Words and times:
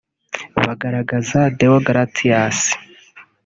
Bagaragaza 0.63 1.39
Deogratias 1.59 2.57